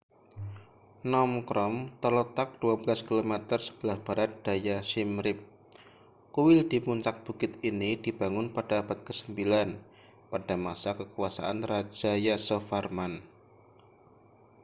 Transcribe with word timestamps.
phnom 1.03 1.33
krom 1.49 1.75
terletak 2.01 2.49
12 2.61 3.05
km 3.09 3.33
sebelah 3.65 3.99
barat 4.07 4.31
daya 4.45 4.77
siem 4.89 5.11
reap 5.25 5.37
kuil 6.35 6.59
di 6.71 6.79
puncak 6.85 7.15
bukit 7.25 7.53
ini 7.69 7.91
dibangun 8.05 8.47
pada 8.55 8.75
abad 8.81 8.97
ke-9 9.07 9.33
pada 10.33 10.55
masa 10.65 10.91
kekuasaan 10.99 11.59
raja 11.71 12.11
yasovarman 12.27 13.13